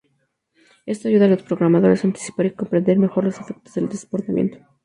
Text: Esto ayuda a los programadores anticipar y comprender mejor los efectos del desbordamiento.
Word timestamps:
Esto 0.87 1.07
ayuda 1.09 1.25
a 1.25 1.27
los 1.27 1.43
programadores 1.43 2.03
anticipar 2.03 2.47
y 2.47 2.55
comprender 2.55 2.97
mejor 2.97 3.23
los 3.23 3.39
efectos 3.39 3.75
del 3.75 3.87
desbordamiento. 3.87 4.57